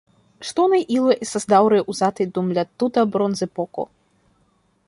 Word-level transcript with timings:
Ŝtonaj 0.51 0.79
iloj 0.95 1.17
estas 1.25 1.45
daŭre 1.53 1.83
uzataj 1.95 2.29
dum 2.39 2.51
la 2.59 2.67
tuta 2.81 3.07
bronzepoko. 3.17 3.91